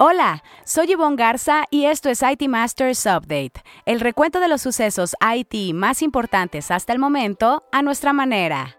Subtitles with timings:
[0.00, 5.14] Hola, soy Yvonne Garza y esto es IT Masters Update, el recuento de los sucesos
[5.20, 8.76] IT más importantes hasta el momento a nuestra manera.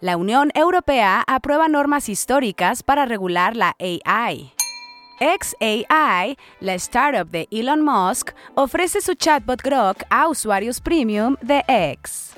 [0.00, 4.54] La Unión Europea aprueba normas históricas para regular la AI.
[5.20, 12.32] XAI, la startup de Elon Musk, ofrece su chatbot Grok a usuarios premium de X.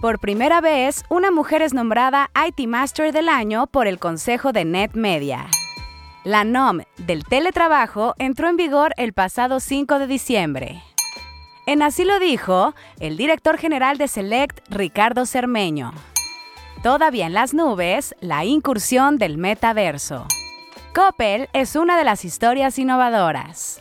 [0.00, 4.64] Por primera vez, una mujer es nombrada IT Master del Año por el Consejo de
[4.64, 5.46] NetMedia.
[6.26, 10.82] La NOM del teletrabajo entró en vigor el pasado 5 de diciembre.
[11.66, 15.92] En así lo dijo el director general de Select, Ricardo Cermeño.
[16.82, 20.26] Todavía en las nubes, la incursión del metaverso.
[20.92, 23.80] Coppel es una de las historias innovadoras.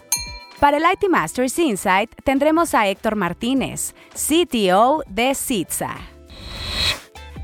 [0.60, 6.15] Para el IT Masters Insight tendremos a Héctor Martínez, CTO de CITSA.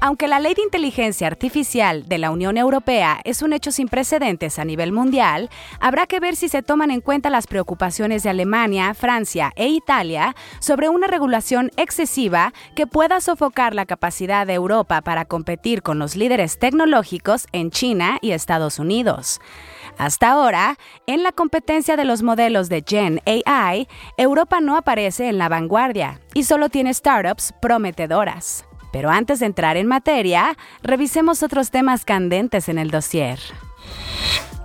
[0.03, 4.57] Aunque la ley de inteligencia artificial de la Unión Europea es un hecho sin precedentes
[4.57, 8.95] a nivel mundial, habrá que ver si se toman en cuenta las preocupaciones de Alemania,
[8.95, 15.25] Francia e Italia sobre una regulación excesiva que pueda sofocar la capacidad de Europa para
[15.25, 19.39] competir con los líderes tecnológicos en China y Estados Unidos.
[19.99, 25.37] Hasta ahora, en la competencia de los modelos de Gen AI, Europa no aparece en
[25.37, 28.65] la vanguardia y solo tiene startups prometedoras.
[28.91, 33.39] Pero antes de entrar en materia, revisemos otros temas candentes en el dossier.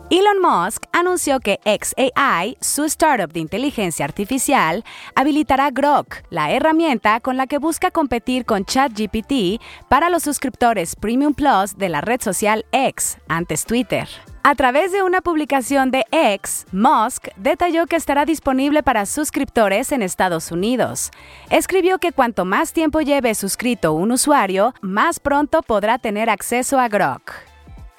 [0.08, 4.84] Elon Musk anunció que XAI, su startup de inteligencia artificial,
[5.16, 11.34] habilitará Grok, la herramienta con la que busca competir con ChatGPT para los suscriptores Premium
[11.34, 14.08] Plus de la red social X, antes Twitter.
[14.48, 20.02] A través de una publicación de X, Musk detalló que estará disponible para suscriptores en
[20.02, 21.10] Estados Unidos.
[21.50, 26.86] Escribió que cuanto más tiempo lleve suscrito un usuario, más pronto podrá tener acceso a
[26.86, 27.45] Grok.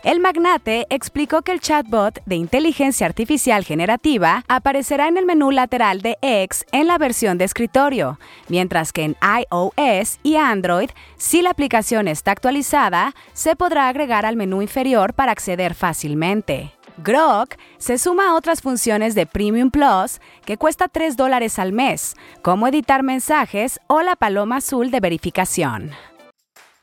[0.07, 6.01] El magnate explicó que el chatbot de inteligencia artificial generativa aparecerá en el menú lateral
[6.01, 11.49] de X en la versión de escritorio, mientras que en iOS y Android, si la
[11.49, 16.71] aplicación está actualizada, se podrá agregar al menú inferior para acceder fácilmente.
[16.99, 22.15] Grok se suma a otras funciones de Premium Plus que cuesta 3 dólares al mes,
[22.41, 25.91] como editar mensajes o la paloma azul de verificación.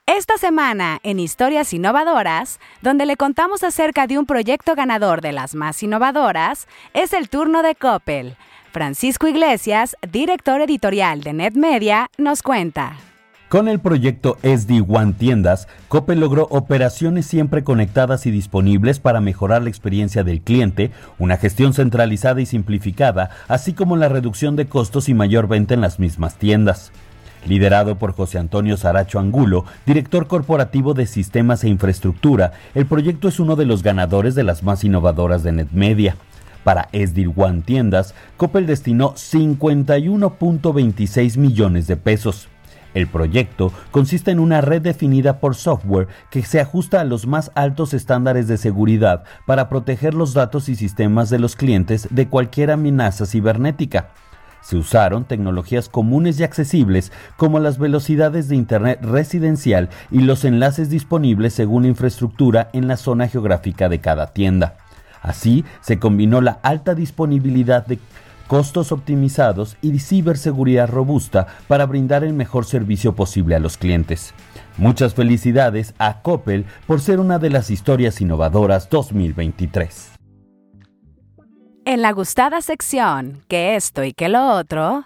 [0.06, 5.54] Esta semana en Historias Innovadoras, donde le contamos acerca de un proyecto ganador de las
[5.54, 8.36] más innovadoras, es el turno de Coppel.
[8.70, 12.98] Francisco Iglesias, director editorial de NetMedia, nos cuenta.
[13.48, 19.62] Con el proyecto SD One Tiendas, Coppel logró operaciones siempre conectadas y disponibles para mejorar
[19.62, 25.08] la experiencia del cliente, una gestión centralizada y simplificada, así como la reducción de costos
[25.08, 26.92] y mayor venta en las mismas tiendas.
[27.46, 33.38] Liderado por José Antonio Saracho Angulo, director corporativo de Sistemas e Infraestructura, el proyecto es
[33.38, 36.16] uno de los ganadores de las más innovadoras de NetMedia.
[36.64, 42.48] Para SD One Tiendas, Coppel destinó 51.26 millones de pesos.
[42.94, 47.50] El proyecto consiste en una red definida por software que se ajusta a los más
[47.54, 52.70] altos estándares de seguridad para proteger los datos y sistemas de los clientes de cualquier
[52.70, 54.10] amenaza cibernética.
[54.64, 60.88] Se usaron tecnologías comunes y accesibles como las velocidades de Internet residencial y los enlaces
[60.88, 64.78] disponibles según infraestructura en la zona geográfica de cada tienda.
[65.20, 67.98] Así se combinó la alta disponibilidad de
[68.46, 74.34] costos optimizados y ciberseguridad robusta para brindar el mejor servicio posible a los clientes.
[74.78, 80.23] Muchas felicidades a Coppel por ser una de las historias innovadoras 2023.
[81.86, 85.04] En la gustada sección, que esto y que lo otro,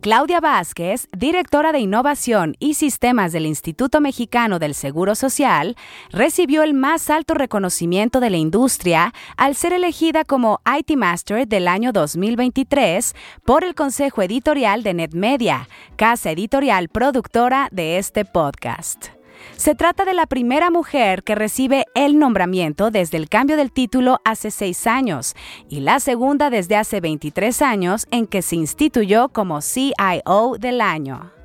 [0.00, 5.76] Claudia Vázquez, directora de Innovación y Sistemas del Instituto Mexicano del Seguro Social,
[6.10, 11.68] recibió el más alto reconocimiento de la industria al ser elegida como IT Master del
[11.68, 13.14] año 2023
[13.44, 19.17] por el Consejo Editorial de NetMedia, casa editorial productora de este podcast.
[19.56, 24.20] Se trata de la primera mujer que recibe el nombramiento desde el cambio del título
[24.24, 25.34] hace seis años
[25.68, 31.37] y la segunda desde hace 23 años en que se instituyó como CIO del año.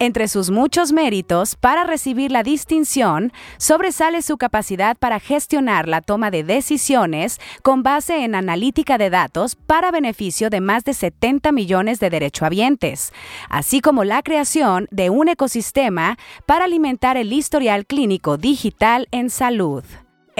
[0.00, 6.30] Entre sus muchos méritos para recibir la distinción, sobresale su capacidad para gestionar la toma
[6.30, 11.98] de decisiones con base en analítica de datos para beneficio de más de 70 millones
[11.98, 13.12] de derechohabientes,
[13.50, 16.16] así como la creación de un ecosistema
[16.46, 19.82] para alimentar el historial clínico digital en salud.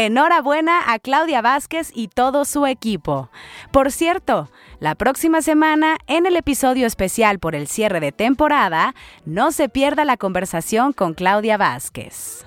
[0.01, 3.31] Enhorabuena a Claudia Vázquez y todo su equipo.
[3.73, 4.49] Por cierto,
[4.79, 10.05] la próxima semana, en el episodio especial por el cierre de temporada, no se pierda
[10.05, 12.47] la conversación con Claudia Vázquez.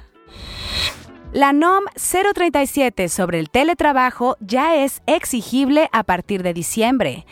[1.33, 7.25] La NOM 037 sobre el teletrabajo ya es exigible a partir de diciembre.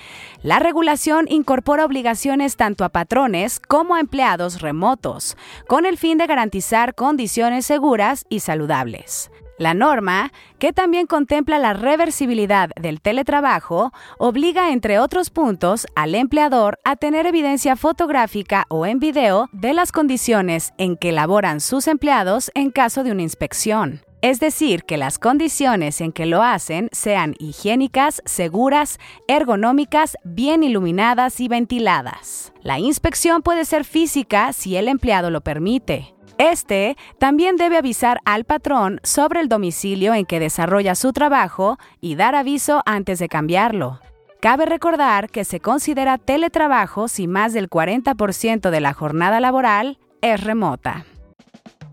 [0.44, 6.28] La regulación incorpora obligaciones tanto a patrones como a empleados remotos, con el fin de
[6.28, 9.32] garantizar condiciones seguras y saludables.
[9.60, 16.80] La norma, que también contempla la reversibilidad del teletrabajo, obliga, entre otros puntos, al empleador
[16.86, 22.52] a tener evidencia fotográfica o en video de las condiciones en que laboran sus empleados
[22.56, 24.02] en caso de una inspección.
[24.22, 28.98] Es decir, que las condiciones en que lo hacen sean higiénicas, seguras,
[29.28, 32.54] ergonómicas, bien iluminadas y ventiladas.
[32.62, 36.14] La inspección puede ser física si el empleado lo permite.
[36.40, 42.16] Este también debe avisar al patrón sobre el domicilio en que desarrolla su trabajo y
[42.16, 44.00] dar aviso antes de cambiarlo.
[44.40, 50.42] Cabe recordar que se considera teletrabajo si más del 40% de la jornada laboral es
[50.42, 51.06] remota.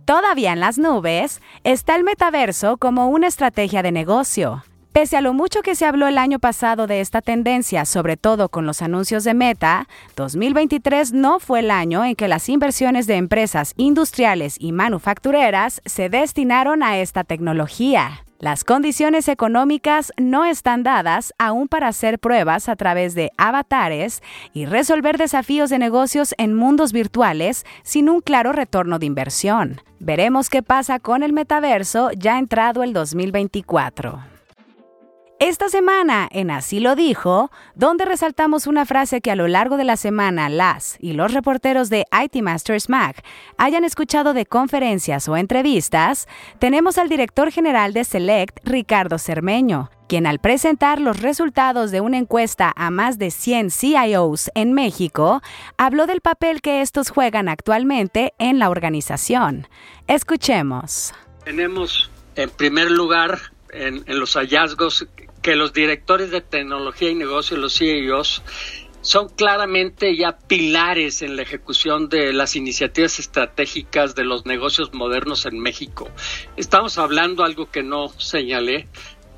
[0.05, 4.63] Todavía en las nubes está el metaverso como una estrategia de negocio.
[4.97, 8.49] Pese a lo mucho que se habló el año pasado de esta tendencia, sobre todo
[8.49, 13.17] con los anuncios de Meta, 2023 no fue el año en que las inversiones de
[13.17, 18.25] empresas industriales y manufactureras se destinaron a esta tecnología.
[18.39, 24.23] Las condiciones económicas no están dadas aún para hacer pruebas a través de avatares
[24.55, 29.79] y resolver desafíos de negocios en mundos virtuales sin un claro retorno de inversión.
[30.01, 34.36] Veremos qué pasa con el metaverso ya entrado el 2024.
[35.39, 39.85] Esta semana, en Así lo dijo, donde resaltamos una frase que a lo largo de
[39.85, 43.23] la semana las y los reporteros de IT Masters Mac
[43.59, 46.27] hayan escuchado de conferencias o entrevistas,
[46.59, 52.17] tenemos al director general de Select, Ricardo Cermeño, quien al presentar los resultados de una
[52.17, 55.43] encuesta a más de 100 CIOs en México,
[55.77, 59.69] habló del papel que estos juegan actualmente en la organización.
[60.09, 61.13] Escuchemos.
[61.45, 65.07] Tenemos, en primer lugar, en, en los hallazgos
[65.47, 68.43] que los directores de tecnología y negocio, los CEOs,
[69.01, 75.47] son claramente ya pilares en la ejecución de las iniciativas estratégicas de los negocios modernos
[75.47, 76.11] en México.
[76.57, 78.89] Estamos hablando, algo que no señalé,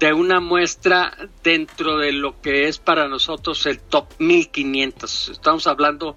[0.00, 5.28] de una muestra dentro de lo que es para nosotros el top 1500.
[5.28, 6.16] Estamos hablando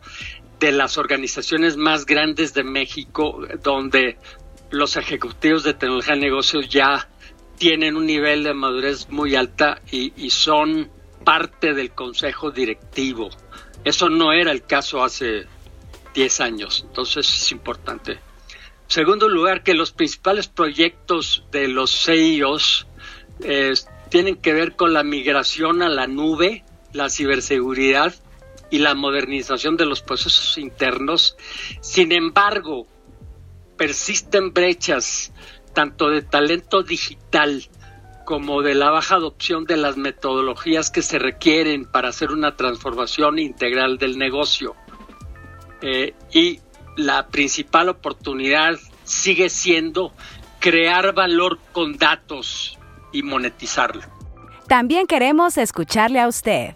[0.62, 4.18] de las organizaciones más grandes de México, donde
[4.70, 7.10] los ejecutivos de tecnología y negocios ya
[7.62, 10.90] tienen un nivel de madurez muy alta y, son
[11.24, 13.30] parte del consejo directivo.
[13.84, 15.46] Eso no era el caso hace
[16.16, 18.18] 10 años, entonces es importante.
[18.88, 22.88] Segundo lugar, que los principales proyectos de los CEOs
[23.44, 23.74] eh,
[24.10, 28.16] tienen que ver con la migración a la nube, la ciberseguridad
[28.72, 31.38] y la modernización de los procesos internos.
[31.80, 32.88] Sin embargo,
[33.78, 35.32] persisten brechas
[35.74, 37.68] tanto de talento digital
[38.26, 43.40] como de la baja adopción de las metodologías que se requieren para hacer una transformación
[43.40, 44.76] integral del negocio.
[45.82, 46.60] Eh, y
[46.96, 50.14] la principal oportunidad sigue siendo
[50.60, 52.78] crear valor con datos
[53.12, 54.04] y monetizarlo.
[54.68, 56.74] También queremos escucharle a usted.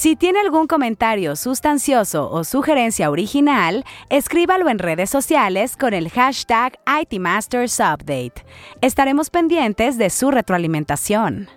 [0.00, 6.78] Si tiene algún comentario sustancioso o sugerencia original, escríbalo en redes sociales con el hashtag
[7.02, 8.32] ITMastersUpdate.
[8.80, 11.50] Estaremos pendientes de su retroalimentación.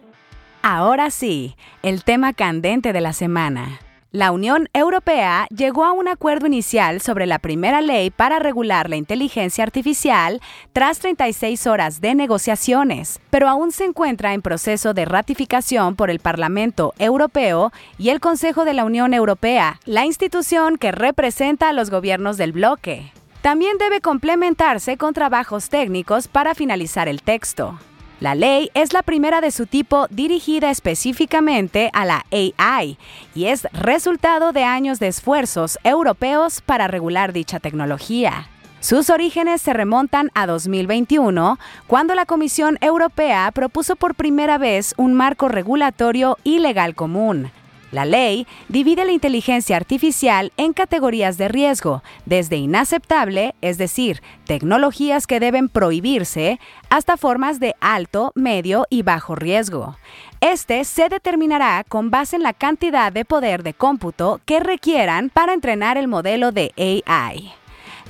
[0.62, 3.80] Ahora sí, el tema candente de la semana.
[4.14, 8.96] La Unión Europea llegó a un acuerdo inicial sobre la primera ley para regular la
[8.96, 10.40] inteligencia artificial
[10.72, 16.20] tras 36 horas de negociaciones, pero aún se encuentra en proceso de ratificación por el
[16.20, 21.90] Parlamento Europeo y el Consejo de la Unión Europea, la institución que representa a los
[21.90, 23.12] gobiernos del bloque.
[23.42, 27.80] También debe complementarse con trabajos técnicos para finalizar el texto.
[28.24, 32.98] La ley es la primera de su tipo dirigida específicamente a la AI
[33.36, 38.48] y es resultado de años de esfuerzos europeos para regular dicha tecnología.
[38.80, 45.16] Sus orígenes se remontan a 2021, cuando la Comisión Europea propuso por primera vez un
[45.16, 47.52] marco regulatorio y legal común,
[47.94, 55.28] la ley divide la inteligencia artificial en categorías de riesgo, desde inaceptable, es decir, tecnologías
[55.28, 56.60] que deben prohibirse,
[56.90, 59.96] hasta formas de alto, medio y bajo riesgo.
[60.42, 65.54] Este se determinará con base en la cantidad de poder de cómputo que requieran para
[65.54, 66.74] entrenar el modelo de
[67.06, 67.63] AI.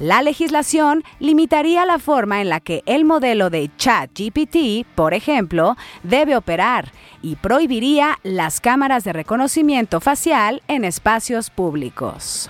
[0.04, 6.36] La legislación limitaría la forma en la que el modelo de ChatGPT, por ejemplo, debe
[6.36, 6.92] operar
[7.22, 12.50] y prohibiría las cámaras de reconocimiento facial en espacios públicos.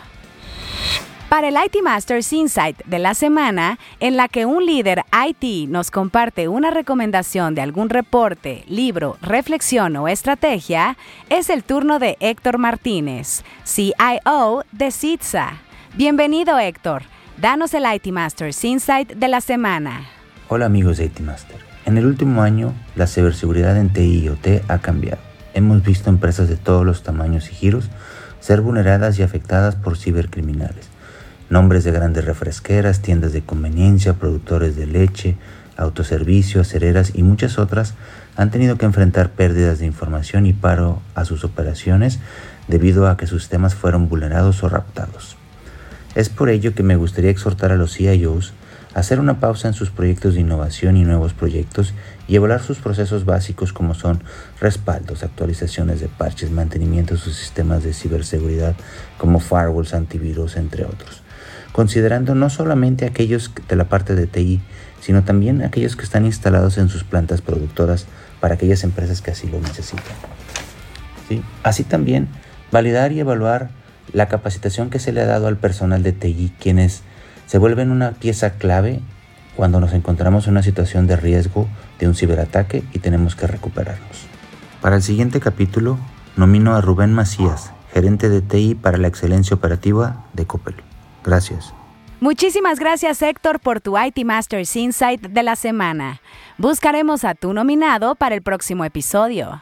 [1.30, 5.92] Para el IT Masters Insight de la semana, en la que un líder IT nos
[5.92, 10.98] comparte una recomendación de algún reporte, libro, reflexión o estrategia,
[11.30, 15.60] es el turno de Héctor Martínez, CIO de CITSA.
[15.96, 17.04] Bienvenido Héctor,
[17.38, 20.08] danos el IT Masters Insight de la semana.
[20.50, 21.58] Hola amigos de IT Master.
[21.86, 25.22] En el último año, la ciberseguridad en TI y OT ha cambiado.
[25.54, 27.90] Hemos visto empresas de todos los tamaños y giros
[28.40, 30.90] ser vulneradas y afectadas por cibercriminales
[31.50, 35.36] Nombres de grandes refresqueras, tiendas de conveniencia, productores de leche,
[35.78, 37.94] autoservicio, acereras y muchas otras
[38.36, 42.20] han tenido que enfrentar pérdidas de información y paro a sus operaciones
[42.68, 45.38] debido a que sus sistemas fueron vulnerados o raptados.
[46.16, 48.54] Es por ello que me gustaría exhortar a los CIOs
[48.94, 51.94] a hacer una pausa en sus proyectos de innovación y nuevos proyectos
[52.28, 54.22] y evaluar sus procesos básicos como son
[54.62, 58.76] respaldos, actualizaciones de parches, mantenimiento de sus sistemas de ciberseguridad
[59.18, 61.24] como firewalls, antivirus, entre otros
[61.74, 64.62] considerando no solamente aquellos de la parte de TI,
[65.02, 68.06] sino también aquellos que están instalados en sus plantas productoras
[68.40, 70.16] para aquellas empresas que así lo necesitan.
[71.64, 72.30] Así también,
[72.72, 73.72] validar y evaluar
[74.14, 77.02] la capacitación que se le ha dado al personal de TI, quienes
[77.48, 79.02] se vuelven una pieza clave
[79.56, 81.68] cuando nos encontramos en una situación de riesgo
[82.00, 84.28] de un ciberataque y tenemos que recuperarnos.
[84.82, 85.98] Para el siguiente capítulo,
[86.36, 90.76] nomino a Rubén Macías, gerente de TI para la excelencia operativa de Coppel.
[91.24, 91.74] Gracias.
[92.20, 96.22] Muchísimas gracias Héctor por tu IT Masters Insight de la semana.
[96.58, 99.62] Buscaremos a tu nominado para el próximo episodio.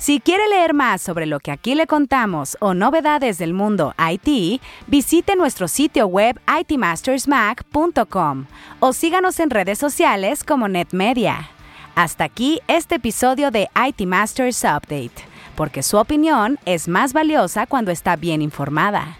[0.00, 4.62] Si quiere leer más sobre lo que aquí le contamos o novedades del mundo IT,
[4.86, 8.46] visite nuestro sitio web itmastersmac.com
[8.80, 11.50] o síganos en redes sociales como NetMedia.
[11.96, 15.22] Hasta aquí este episodio de IT Masters Update,
[15.54, 19.18] porque su opinión es más valiosa cuando está bien informada.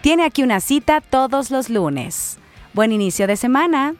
[0.00, 2.38] Tiene aquí una cita todos los lunes.
[2.72, 3.96] Buen inicio de semana.